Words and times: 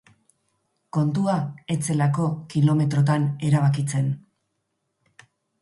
Kontua 0.97 1.35
ez 1.75 1.77
zelako 1.89 2.25
kilometrotan 2.55 3.29
erabakitzen. 3.51 4.11